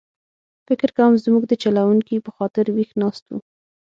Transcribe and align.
فکر 0.67 0.89
کووم 0.97 1.15
زموږ 1.25 1.43
د 1.47 1.53
چلوونکي 1.63 2.15
په 2.25 2.31
خاطر 2.37 2.65
ویښ 2.75 2.91
ناست 3.01 3.25
و. 3.29 3.37